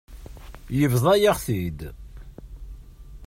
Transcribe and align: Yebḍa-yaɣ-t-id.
Yebḍa-yaɣ-t-id. 0.79 1.79